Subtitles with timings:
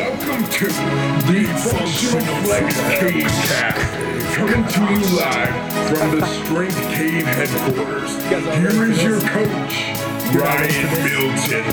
[0.00, 5.54] Welcome to the Functional Flex Cave Cast, coming to you live
[5.90, 8.10] from the Strength Cave headquarters.
[8.56, 9.74] Here is your coach,
[10.34, 11.64] Ryan Milton.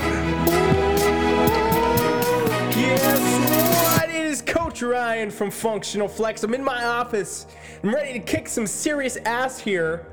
[2.74, 4.10] Guess what?
[4.10, 6.44] It is Coach Ryan from Functional Flex.
[6.44, 7.48] I'm in my office.
[7.82, 10.05] I'm ready to kick some serious ass here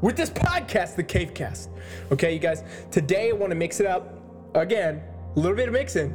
[0.00, 1.70] with this podcast, the Cavecast.
[2.12, 2.62] Okay, you guys,
[2.92, 4.14] today I want to mix it up
[4.54, 5.02] again,
[5.34, 6.14] a little bit of mixing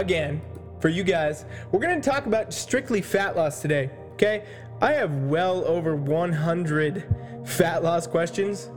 [0.00, 0.40] again
[0.80, 1.44] for you guys.
[1.72, 3.90] We're going to talk about strictly fat loss today.
[4.12, 4.44] Okay,
[4.80, 8.70] I have well over 100 fat loss questions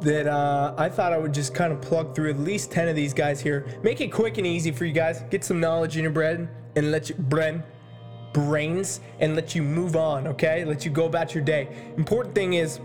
[0.00, 2.96] that uh, I thought I would just kind of plug through at least 10 of
[2.96, 3.66] these guys here.
[3.82, 5.22] Make it quick and easy for you guys.
[5.30, 7.62] Get some knowledge in your bread and let you brain
[8.32, 10.64] brains and let you move on, okay?
[10.64, 11.92] Let you go about your day.
[11.98, 12.80] Important thing is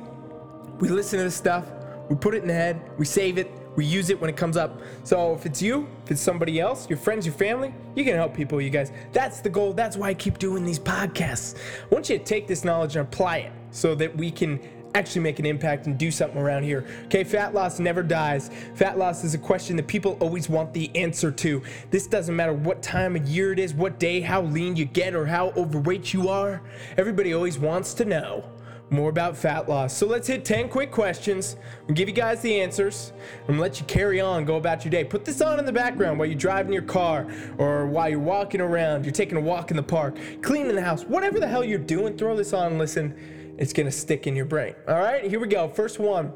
[0.80, 1.66] we listen to this stuff,
[2.10, 4.58] we put it in the head, we save it, we use it when it comes
[4.58, 4.82] up.
[5.04, 8.34] So if it's you, if it's somebody else, your friends, your family, you can help
[8.34, 8.92] people, you guys.
[9.14, 9.72] That's the goal.
[9.72, 11.56] That's why I keep doing these podcasts.
[11.84, 14.60] I want you to take this knowledge and apply it so that we can
[14.96, 16.86] actually make an impact and do something around here.
[17.06, 18.50] Okay, fat loss never dies.
[18.74, 21.62] Fat loss is a question that people always want the answer to.
[21.92, 25.14] This doesn't matter what time of year it is, what day, how lean you get,
[25.14, 26.64] or how overweight you are.
[26.98, 28.44] Everybody always wants to know
[28.90, 29.96] more about fat loss.
[29.96, 31.58] So let's hit 10 quick questions.
[31.88, 33.12] I'll give you guys the answers.
[33.46, 35.04] Gonna let you carry on, go about your day.
[35.04, 38.62] Put this on in the background while you're driving your car or while you're walking
[38.62, 41.80] around, you're taking a walk in the park, cleaning the house, whatever the hell you're
[41.80, 43.56] doing, throw this on and listen.
[43.58, 44.76] It's gonna stick in your brain.
[44.88, 45.68] All right, here we go.
[45.68, 46.32] First one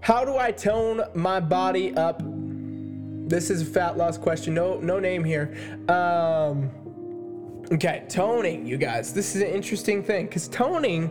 [0.00, 2.22] How do I tone my body up?
[3.28, 4.54] This is a fat loss question.
[4.54, 5.56] No, no name here.
[5.88, 6.70] Um,
[7.72, 9.12] okay, toning, you guys.
[9.12, 11.10] This is an interesting thing because toning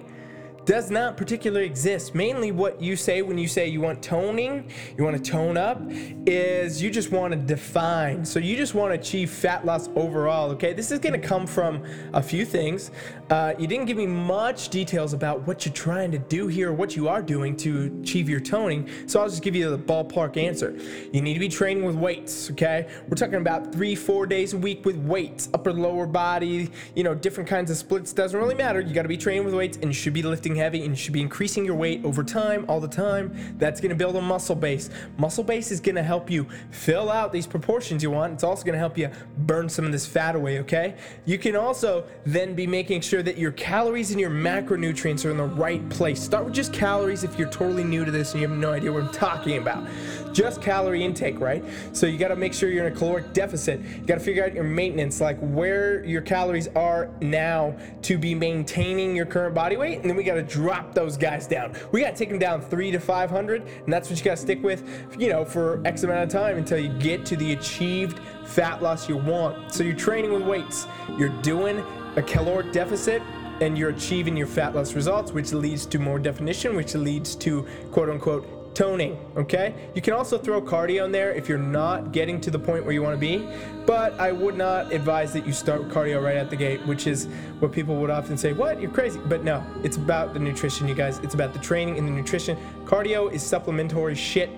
[0.66, 2.16] does not particularly exist.
[2.16, 5.80] Mainly, what you say when you say you want toning, you want to tone up,
[6.26, 8.26] is you just want to define.
[8.26, 10.74] So, you just want to achieve fat loss overall, okay?
[10.74, 12.92] This is going to come from a few things.
[13.30, 16.96] Uh, you didn't give me much details about what you're trying to do here, what
[16.96, 18.90] you are doing to achieve your toning.
[19.08, 20.76] So, I'll just give you the ballpark answer.
[21.14, 22.88] You need to be training with weights, okay?
[23.08, 27.14] We're talking about three, four days a week with weights, upper, lower body, you know,
[27.14, 28.14] different kinds of splits.
[28.14, 28.80] Doesn't really matter.
[28.80, 30.96] You got to be training with weights and you should be lifting heavy and you
[30.96, 33.56] should be increasing your weight over time, all the time.
[33.58, 34.90] That's gonna build a muscle base.
[35.18, 38.34] Muscle base is gonna help you fill out these proportions you want.
[38.34, 40.96] It's also gonna help you burn some of this fat away, okay?
[41.26, 45.38] You can also then be making sure that your calories and your macronutrients are in
[45.38, 46.22] the right place.
[46.22, 48.92] Start with just calories if you're totally new to this and you have no idea
[48.92, 49.88] what I'm talking about.
[50.34, 51.64] Just calorie intake, right?
[51.94, 53.80] So you gotta make sure you're in a caloric deficit.
[53.82, 59.16] You gotta figure out your maintenance, like where your calories are now to be maintaining
[59.16, 61.74] your current body weight, and then we gotta drop those guys down.
[61.92, 64.84] We gotta take them down three to 500, and that's what you gotta stick with,
[65.18, 69.10] you know, for X amount of time until you get to the achieved fat loss
[69.10, 69.74] you want.
[69.74, 71.84] So you're training with weights, you're doing
[72.16, 73.22] a caloric deficit,
[73.62, 77.66] and you're achieving your fat loss results, which leads to more definition, which leads to
[77.92, 79.74] quote unquote toning, okay?
[79.96, 82.94] You can also throw cardio in there if you're not getting to the point where
[82.94, 83.48] you want to be,
[83.86, 87.26] but I would not advise that you start cardio right at the gate, which is
[87.60, 88.82] what people would often say, What?
[88.82, 89.20] You're crazy.
[89.26, 91.20] But no, it's about the nutrition, you guys.
[91.20, 92.58] It's about the training and the nutrition.
[92.84, 94.50] Cardio is supplementary shit,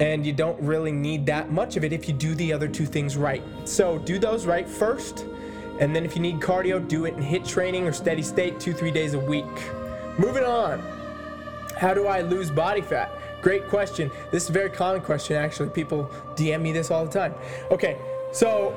[0.00, 2.86] and you don't really need that much of it if you do the other two
[2.86, 3.42] things right.
[3.64, 5.26] So do those right first,
[5.78, 8.72] and then if you need cardio, do it in HIIT training or steady state two,
[8.72, 9.44] three days a week.
[10.18, 10.82] Moving on.
[11.76, 13.17] How do I lose body fat?
[13.40, 14.10] Great question.
[14.30, 15.70] This is a very common question, actually.
[15.70, 17.34] People DM me this all the time.
[17.70, 17.96] Okay,
[18.32, 18.74] so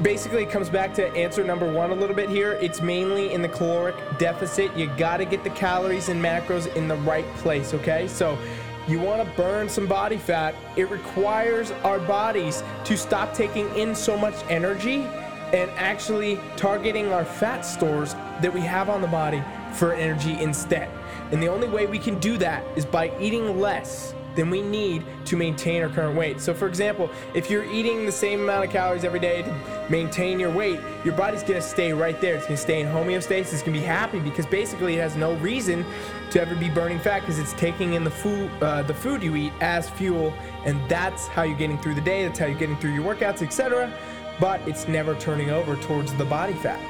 [0.00, 2.52] basically it comes back to answer number one a little bit here.
[2.54, 4.74] It's mainly in the caloric deficit.
[4.76, 8.08] You got to get the calories and macros in the right place, okay?
[8.08, 8.38] So
[8.88, 10.54] you want to burn some body fat.
[10.76, 15.06] It requires our bodies to stop taking in so much energy
[15.52, 19.42] and actually targeting our fat stores that we have on the body
[19.74, 20.90] for energy instead.
[21.30, 25.04] And the only way we can do that is by eating less than we need
[25.26, 26.40] to maintain our current weight.
[26.40, 30.40] So, for example, if you're eating the same amount of calories every day to maintain
[30.40, 32.36] your weight, your body's gonna stay right there.
[32.36, 33.52] It's gonna stay in homeostasis.
[33.52, 35.84] It's gonna be happy because basically it has no reason
[36.30, 39.36] to ever be burning fat because it's taking in the food, uh, the food you
[39.36, 40.32] eat as fuel,
[40.64, 42.26] and that's how you're getting through the day.
[42.26, 43.92] That's how you're getting through your workouts, etc
[44.40, 46.80] but it's never turning over towards the body fat.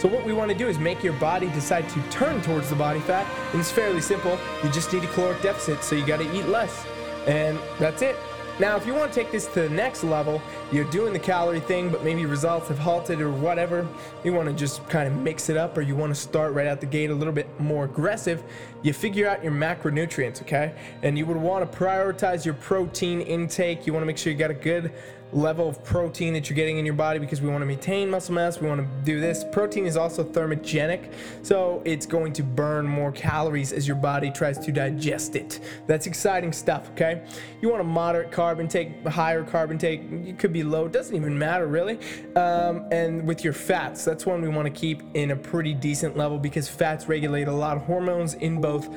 [0.00, 2.76] So what we want to do is make your body decide to turn towards the
[2.76, 4.38] body fat, and it's fairly simple.
[4.62, 6.86] You just need a caloric deficit, so you got to eat less,
[7.26, 8.16] and that's it.
[8.58, 11.60] Now, if you want to take this to the next level, you're doing the calorie
[11.60, 13.88] thing, but maybe results have halted or whatever.
[14.22, 16.66] You want to just kind of mix it up, or you want to start right
[16.66, 18.42] out the gate a little bit more aggressive.
[18.82, 20.74] You figure out your macronutrients, okay?
[21.02, 23.86] And you would want to prioritize your protein intake.
[23.86, 24.92] You want to make sure you got a good
[25.32, 28.34] level of protein that you're getting in your body because we want to maintain muscle
[28.34, 28.60] mass.
[28.60, 29.44] We want to do this.
[29.52, 31.12] Protein is also thermogenic,
[31.42, 35.60] so it's going to burn more calories as your body tries to digest it.
[35.86, 37.22] That's exciting stuff, okay?
[37.60, 40.02] You want a moderate carb intake, higher carb intake.
[40.10, 41.98] It could be low, it doesn't even matter really.
[42.36, 46.16] Um, and with your fats, that's one we want to keep in a pretty decent
[46.16, 48.88] level because fats regulate a lot of hormones in both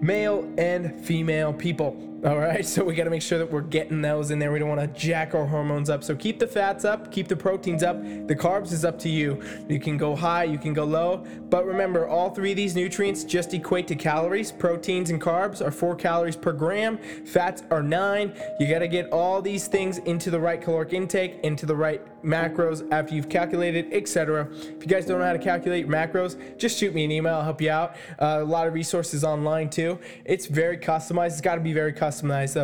[0.00, 2.09] male and female people.
[2.22, 4.52] All right, so we got to make sure that we're getting those in there.
[4.52, 6.04] We don't want to jack our hormones up.
[6.04, 7.98] So keep the fats up, keep the proteins up.
[8.02, 9.42] The carbs is up to you.
[9.70, 11.24] You can go high, you can go low.
[11.48, 14.52] But remember, all three of these nutrients just equate to calories.
[14.52, 18.34] Proteins and carbs are four calories per gram, fats are nine.
[18.58, 22.02] You got to get all these things into the right caloric intake, into the right
[22.22, 24.46] macros after you've calculated, etc.
[24.52, 27.36] If you guys don't know how to calculate macros, just shoot me an email.
[27.36, 27.96] I'll help you out.
[28.18, 29.98] Uh, a lot of resources online too.
[30.26, 31.28] It's very customized.
[31.28, 32.09] It's got to be very customized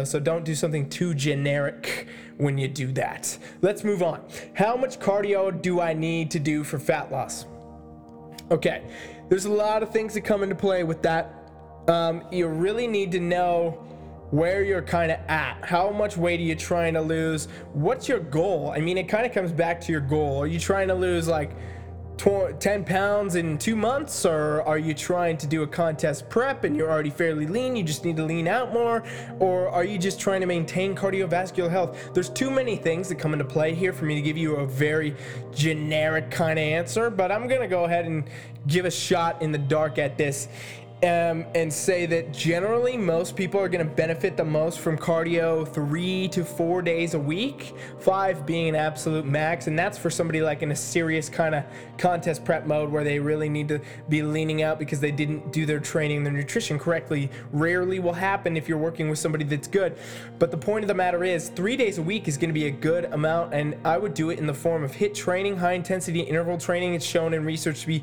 [0.05, 3.37] so don't do something too generic when you do that.
[3.63, 4.23] Let's move on.
[4.55, 7.47] How much cardio do I need to do for fat loss?
[8.51, 8.83] Okay,
[9.29, 11.35] there's a lot of things that come into play with that.
[11.89, 13.83] Um, you really need to know
[14.31, 15.65] where you're kind of at.
[15.65, 17.47] How much weight are you trying to lose?
[17.73, 18.73] What's your goal?
[18.75, 20.39] I mean, it kind of comes back to your goal.
[20.43, 21.53] Are you trying to lose like
[22.19, 26.77] 10 pounds in two months, or are you trying to do a contest prep and
[26.77, 27.77] you're already fairly lean?
[27.77, 29.05] You just need to lean out more,
[29.39, 31.99] or are you just trying to maintain cardiovascular health?
[32.15, 34.67] There's too many things that come into play here for me to give you a
[34.67, 35.15] very
[35.55, 38.29] generic kind of answer, but I'm gonna go ahead and
[38.67, 40.49] give a shot in the dark at this
[41.03, 45.69] um, and say that generally most people are going to benefit the most from cardio
[45.69, 49.67] three to four days a week, five being an absolute max.
[49.67, 51.65] And that's for somebody like in a serious kind of
[51.99, 55.67] contest prep mode where they really need to be leaning out because they didn't do
[55.67, 57.31] their training, their nutrition correctly.
[57.53, 59.99] Rarely will happen if you're working with somebody that's good.
[60.39, 62.69] But the point of the matter is, three days a week is going to be
[62.69, 63.53] a good amount.
[63.53, 66.95] And I would do it in the form of HIIT training, high intensity interval training.
[66.95, 68.03] It's shown in research to be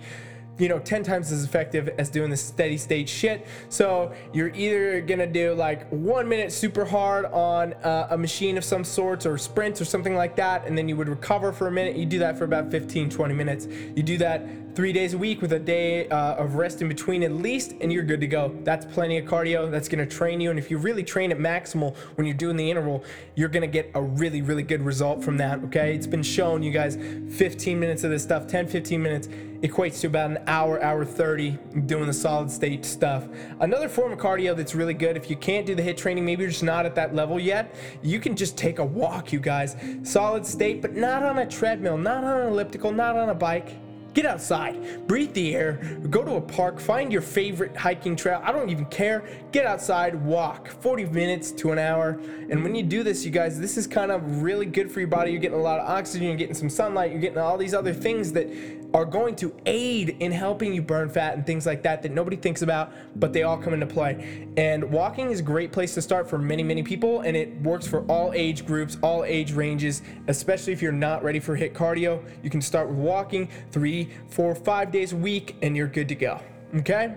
[0.57, 5.01] you know 10 times as effective as doing the steady state shit so you're either
[5.01, 9.37] gonna do like one minute super hard on uh, a machine of some sorts or
[9.37, 12.19] sprints or something like that and then you would recover for a minute you do
[12.19, 14.45] that for about 15 20 minutes you do that
[14.75, 17.93] three days a week with a day uh, of rest in between at least, and
[17.93, 18.57] you're good to go.
[18.63, 19.69] That's plenty of cardio.
[19.69, 20.49] That's going to train you.
[20.49, 23.03] And if you really train at maximal when you're doing the interval,
[23.35, 25.63] you're going to get a really, really good result from that.
[25.65, 25.95] Okay.
[25.95, 29.29] It's been shown, you guys, 15 minutes of this stuff, 10, 15 minutes
[29.63, 33.27] equates to about an hour, hour 30 doing the solid state stuff.
[33.61, 36.43] Another form of cardio that's really good, if you can't do the HIIT training, maybe
[36.43, 39.75] you're just not at that level yet, you can just take a walk, you guys.
[40.03, 43.77] Solid state, but not on a treadmill, not on an elliptical, not on a bike
[44.13, 48.41] Get outside, breathe the air, go to a park, find your favorite hiking trail.
[48.43, 49.27] I don't even care.
[49.51, 52.19] Get outside, walk 40 minutes to an hour.
[52.49, 55.09] And when you do this, you guys, this is kind of really good for your
[55.09, 55.31] body.
[55.31, 57.93] You're getting a lot of oxygen, you're getting some sunlight, you're getting all these other
[57.93, 58.47] things that
[58.93, 62.35] are going to aid in helping you burn fat and things like that that nobody
[62.35, 64.47] thinks about, but they all come into play.
[64.55, 67.87] And walking is a great place to start for many, many people, and it works
[67.87, 72.23] for all age groups, all age ranges, especially if you're not ready for HIIT cardio.
[72.43, 76.15] You can start with walking three, four, five days a week, and you're good to
[76.15, 76.39] go.
[76.75, 77.15] Okay?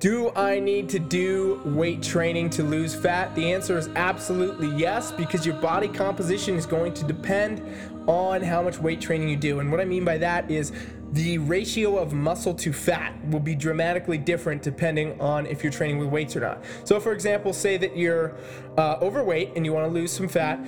[0.00, 3.34] Do I need to do weight training to lose fat?
[3.34, 7.62] The answer is absolutely yes, because your body composition is going to depend
[8.08, 9.60] on how much weight training you do.
[9.60, 10.72] And what I mean by that is
[11.12, 15.98] the ratio of muscle to fat will be dramatically different depending on if you're training
[15.98, 16.64] with weights or not.
[16.84, 18.34] So, for example, say that you're
[18.76, 20.58] uh, overweight and you want to lose some fat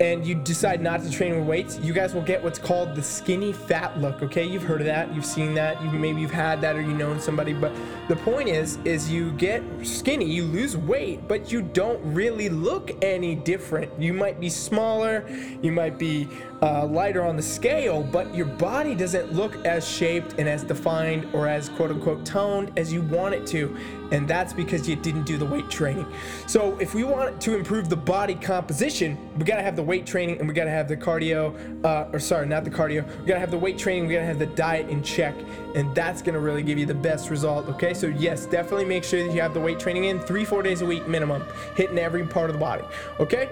[0.00, 3.02] and you decide not to train with weights, you guys will get what's called the
[3.02, 4.22] skinny fat look.
[4.22, 6.92] Okay, you've heard of that, you've seen that, you maybe you've had that or you
[6.92, 7.54] know somebody.
[7.54, 7.74] But
[8.08, 12.92] the point is, is you get skinny, you lose weight, but you don't really look
[13.02, 13.90] any different.
[14.00, 15.26] You might be smaller,
[15.62, 16.28] you might be
[16.62, 21.28] uh, lighter on the scale, but your body doesn't look as shaped and as defined
[21.34, 23.76] or as quote unquote toned as you want it to.
[24.12, 26.06] And that's because you didn't do the weight training.
[26.46, 30.38] So, if we want to improve the body composition, we gotta have the weight training
[30.38, 33.50] and we gotta have the cardio, uh, or sorry, not the cardio, we gotta have
[33.50, 35.34] the weight training, we gotta have the diet in check,
[35.74, 37.68] and that's gonna really give you the best result.
[37.68, 40.62] Okay, so yes, definitely make sure that you have the weight training in three, four
[40.62, 41.42] days a week minimum,
[41.74, 42.84] hitting every part of the body.
[43.18, 43.50] Okay?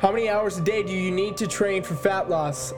[0.00, 2.72] How many hours a day do you need to train for fat loss?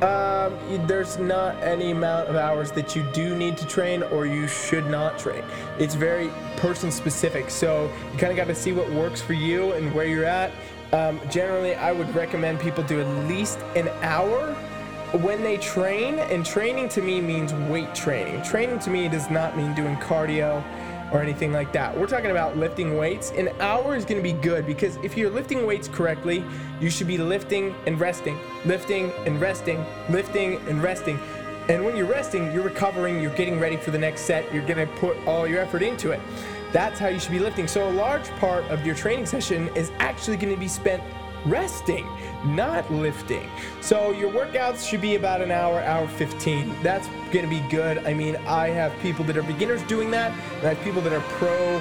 [0.00, 4.46] Um, there's not any amount of hours that you do need to train or you
[4.46, 5.42] should not train.
[5.80, 7.50] It's very person specific.
[7.50, 10.52] So you kind of got to see what works for you and where you're at.
[10.92, 14.54] Um, generally, I would recommend people do at least an hour
[15.14, 16.20] when they train.
[16.20, 18.44] And training to me means weight training.
[18.44, 20.62] Training to me does not mean doing cardio
[21.12, 21.98] or anything like that.
[21.98, 23.30] We're talking about lifting weights.
[23.32, 26.44] An hour is going to be good because if you're lifting weights correctly,
[26.80, 31.18] you should be lifting and resting, lifting and resting, lifting and resting.
[31.68, 34.86] And when you're resting, you're recovering, you're getting ready for the next set, you're going
[34.86, 36.20] to put all your effort into it.
[36.72, 37.66] That's how you should be lifting.
[37.66, 41.02] So, a large part of your training session is actually going to be spent
[41.46, 42.06] resting,
[42.44, 43.48] not lifting.
[43.80, 46.82] So your workouts should be about an hour, hour 15.
[46.82, 47.08] That's
[47.44, 47.98] to be good.
[48.06, 51.12] I mean, I have people that are beginners doing that, and I have people that
[51.12, 51.80] are pro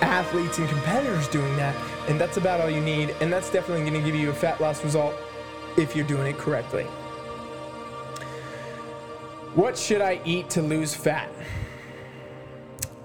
[0.00, 1.74] athletes and competitors doing that,
[2.08, 3.14] and that's about all you need.
[3.20, 5.14] And that's definitely to give you a fat loss result
[5.76, 6.84] if you're doing it correctly.
[9.54, 11.30] What should I eat to lose fat?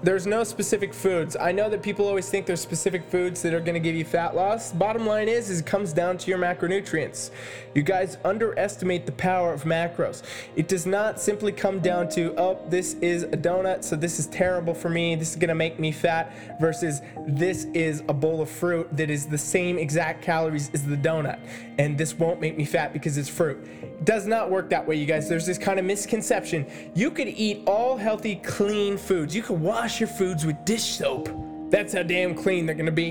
[0.04, 1.34] There's no specific foods.
[1.34, 4.04] I know that people always think there's specific foods that are going to give you
[4.04, 4.70] fat loss.
[4.70, 7.30] Bottom line is, is it comes down to your macronutrients.
[7.74, 10.22] You guys underestimate the power of macros.
[10.56, 14.26] It does not simply come down to, oh, this is a donut, so this is
[14.26, 15.14] terrible for me.
[15.16, 19.08] This is going to make me fat versus this is a bowl of fruit that
[19.08, 21.38] is the same exact calories as the donut.
[21.78, 23.66] And this won't make me fat because it's fruit.
[23.82, 25.30] It does not work that way, you guys.
[25.30, 26.66] There's this kind of misconception.
[26.94, 29.34] You could eat all healthy, clean foods.
[29.34, 31.28] You could wash wash your foods with dish soap.
[31.70, 33.10] That's how damn clean they're gonna be.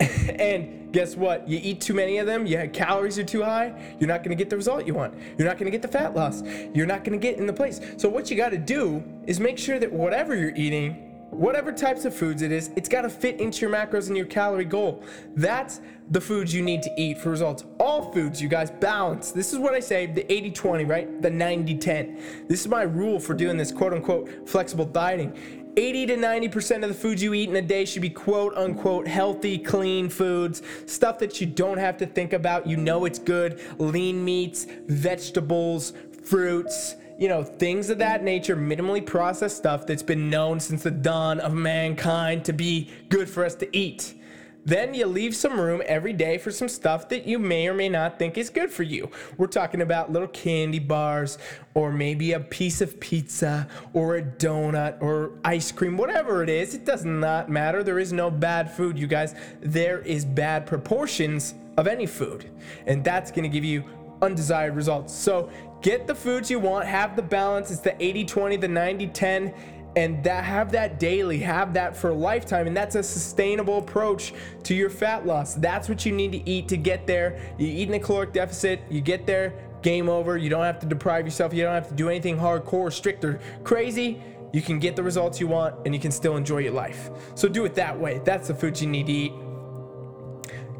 [0.40, 1.48] and guess what?
[1.48, 4.50] You eat too many of them, your calories are too high, you're not gonna get
[4.50, 5.14] the result you want.
[5.38, 6.42] You're not gonna get the fat loss.
[6.74, 7.80] You're not gonna get in the place.
[7.96, 12.14] So, what you gotta do is make sure that whatever you're eating whatever types of
[12.14, 15.02] foods it is, it's got to fit into your macros and your calorie goal.
[15.36, 17.64] That's the foods you need to eat for results.
[17.78, 19.30] All foods, you guys, balance.
[19.30, 21.22] This is what I say the 80 20, right?
[21.22, 22.46] The 90 10.
[22.48, 25.59] This is my rule for doing this quote unquote flexible dieting.
[25.76, 29.06] 80 to 90% of the foods you eat in a day should be quote unquote
[29.06, 32.66] healthy, clean foods, stuff that you don't have to think about.
[32.66, 33.60] You know it's good.
[33.78, 40.30] Lean meats, vegetables, fruits, you know, things of that nature, minimally processed stuff that's been
[40.30, 44.14] known since the dawn of mankind to be good for us to eat.
[44.64, 47.88] Then you leave some room every day for some stuff that you may or may
[47.88, 49.10] not think is good for you.
[49.36, 51.38] We're talking about little candy bars,
[51.74, 56.74] or maybe a piece of pizza, or a donut, or ice cream, whatever it is.
[56.74, 57.82] It does not matter.
[57.82, 59.34] There is no bad food, you guys.
[59.60, 62.50] There is bad proportions of any food,
[62.86, 63.84] and that's gonna give you
[64.22, 65.14] undesired results.
[65.14, 65.50] So
[65.80, 67.70] get the foods you want, have the balance.
[67.70, 69.54] It's the 80 20, the 90 10
[70.00, 74.32] and that have that daily have that for a lifetime and that's a sustainable approach
[74.62, 75.54] to your fat loss.
[75.54, 77.38] That's what you need to eat to get there.
[77.58, 79.52] You eat in a caloric deficit you get there
[79.82, 80.38] game over.
[80.38, 81.52] You don't have to deprive yourself.
[81.52, 84.22] You don't have to do anything hardcore strict or crazy.
[84.54, 87.10] You can get the results you want and you can still enjoy your life.
[87.34, 88.22] So do it that way.
[88.24, 89.32] That's the food you need to eat.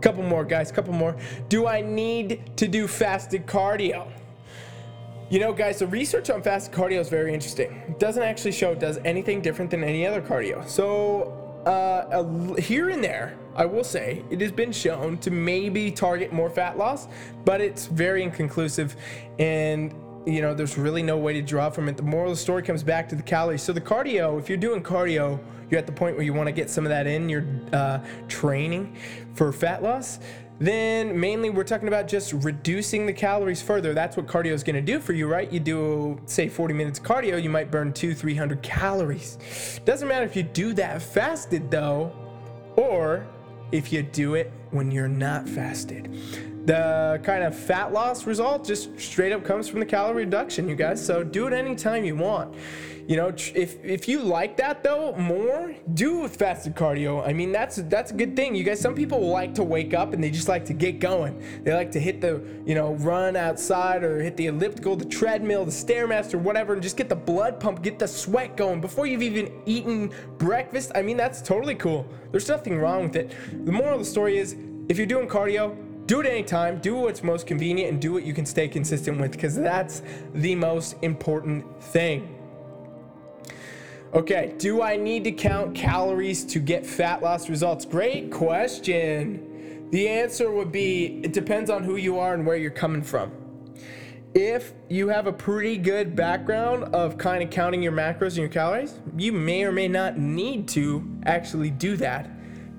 [0.01, 1.15] Couple more guys couple more.
[1.51, 4.11] Do i need to do fasted cardio
[5.31, 7.71] you know, guys, the research on fasted cardio is very interesting.
[7.89, 10.69] It doesn't actually show it does anything different than any other cardio.
[10.69, 16.33] So, uh, here and there, I will say, it has been shown to maybe target
[16.33, 17.07] more fat loss,
[17.45, 18.97] but it's very inconclusive.
[19.39, 19.95] And,
[20.27, 21.97] you know, there's really no way to draw from it.
[21.97, 23.63] The moral of the story comes back to the calories.
[23.63, 25.39] So, the cardio, if you're doing cardio,
[25.71, 28.01] you're at the point where you want to get some of that in your uh,
[28.27, 28.97] training
[29.35, 30.19] for fat loss
[30.61, 33.95] then mainly we're talking about just reducing the calories further.
[33.95, 35.51] That's what cardio is going to do for you, right?
[35.51, 39.81] You do say 40 minutes cardio, you might burn two, 300 calories.
[39.87, 42.13] Doesn't matter if you do that fasted though,
[42.77, 43.27] or
[43.73, 46.15] if you do it when you're not fasted.
[46.67, 50.75] The kind of fat loss result just straight up comes from the calorie reduction, you
[50.75, 51.05] guys.
[51.05, 52.55] So do it anytime you want.
[53.11, 57.27] You know, if if you like that though more, do with fasted cardio.
[57.27, 58.55] I mean, that's that's a good thing.
[58.55, 61.43] You guys, some people like to wake up and they just like to get going.
[61.65, 65.65] They like to hit the you know run outside or hit the elliptical, the treadmill,
[65.65, 69.23] the stairmaster, whatever, and just get the blood pump, get the sweat going before you've
[69.23, 70.93] even eaten breakfast.
[70.95, 72.07] I mean, that's totally cool.
[72.31, 73.33] There's nothing wrong with it.
[73.65, 74.55] The moral of the story is,
[74.89, 75.77] if you're doing cardio,
[76.07, 79.33] do it anytime, do what's most convenient, and do what you can stay consistent with
[79.33, 80.03] because that's
[80.35, 82.37] the most important thing.
[84.13, 87.85] Okay, do I need to count calories to get fat loss results?
[87.85, 89.89] Great question.
[89.93, 93.33] The answer would be it depends on who you are and where you're coming from.
[94.35, 98.49] If you have a pretty good background of kind of counting your macros and your
[98.49, 102.31] calories, you may or may not need to actually do that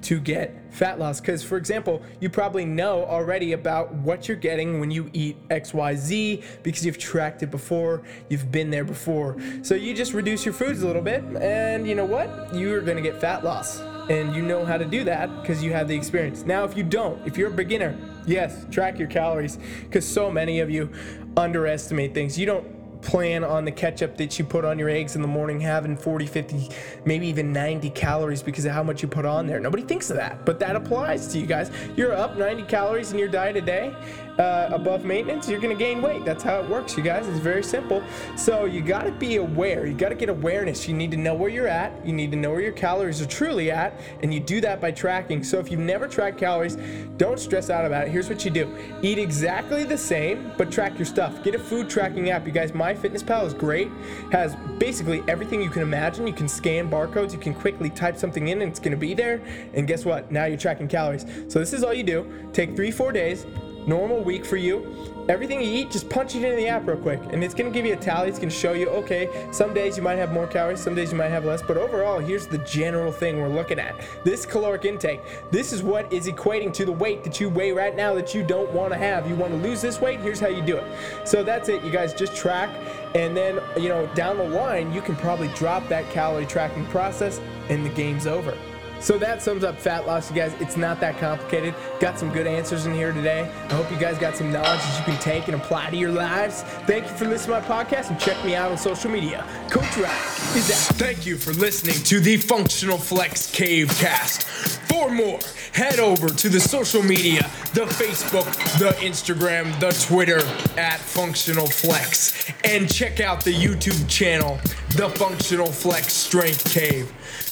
[0.04, 1.20] to get fat loss.
[1.20, 6.44] Because, for example, you probably know already about what you're getting when you eat XYZ
[6.64, 9.38] because you've tracked it before, you've been there before.
[9.62, 12.54] So you just reduce your foods a little bit, and you know what?
[12.56, 13.82] You're gonna get fat loss.
[14.10, 16.44] And you know how to do that because you have the experience.
[16.44, 20.60] Now, if you don't, if you're a beginner, yes, track your calories because so many
[20.60, 20.90] of you
[21.38, 22.38] underestimate things.
[22.38, 25.60] You don't plan on the ketchup that you put on your eggs in the morning
[25.60, 26.70] having 40, 50,
[27.06, 29.60] maybe even 90 calories because of how much you put on there.
[29.60, 31.72] Nobody thinks of that, but that applies to you guys.
[31.96, 33.94] You're up 90 calories in your diet a day
[34.38, 36.26] uh, above maintenance, you're gonna gain weight.
[36.26, 37.28] That's how it works, you guys.
[37.28, 38.04] It's very simple.
[38.36, 39.86] So you gotta be aware.
[39.86, 40.88] You gotta get awareness.
[40.88, 42.06] You need to know where you're at.
[42.06, 44.92] You need to know where your calories are truly at, and you do that by
[44.92, 45.44] tracking.
[45.44, 46.78] So if you've never tracked calories,
[47.18, 48.12] don't stress out about it.
[48.12, 51.44] Here's what you do: eat exactly the same, but track your stuff.
[51.44, 52.46] Get a food tracking app.
[52.46, 53.90] You guys, MyFitnessPal is great.
[54.32, 56.26] Has basically everything you can imagine.
[56.26, 57.34] You can scan barcodes.
[57.34, 59.42] You can quickly type something in, and it's gonna be there.
[59.74, 60.32] And guess what?
[60.32, 61.26] Now you're tracking calories.
[61.48, 62.50] So this is all you do.
[62.54, 63.46] Take three, four days
[63.88, 64.86] normal week for you.
[65.30, 67.86] Everything you eat, just punch it into the app real quick, and it's gonna give
[67.86, 68.28] you a tally.
[68.28, 71.18] It's gonna show you, okay, some days you might have more calories, some days you
[71.18, 73.96] might have less, but overall, here's the general thing we're looking at.
[74.24, 75.22] This caloric intake,
[75.52, 78.44] this is what is equating to the weight that you weigh right now that you
[78.44, 79.30] don't wanna have.
[79.30, 80.86] You wanna lose this weight, here's how you do it.
[81.24, 82.70] So that's it, you guys, just track,
[83.14, 87.40] and then, you know, down the line, you can probably drop that calorie tracking process,
[87.70, 88.58] and the game's over.
[89.02, 90.54] So that sums up fat loss, you guys.
[90.60, 91.74] It's not that complicated.
[92.00, 93.52] Got some good answers in here today.
[93.70, 96.12] I hope you guys got some knowledge that you can take and apply to your
[96.12, 96.62] lives.
[96.86, 99.44] Thank you for listening to my podcast and check me out on social media.
[99.72, 100.96] Coach Ryan is out.
[100.98, 104.44] Thank you for listening to the Functional Flex Cave Cast.
[104.88, 105.40] For more,
[105.74, 107.42] head over to the social media,
[107.74, 108.46] the Facebook,
[108.78, 110.40] the Instagram, the Twitter
[110.80, 114.60] at Functional Flex, and check out the YouTube channel,
[114.96, 117.12] The Functional Flex Strength Cave.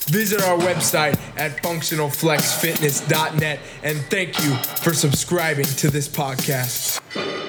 [0.10, 7.49] Visit our website at functionalflexfitness.net and thank you for subscribing to this podcast.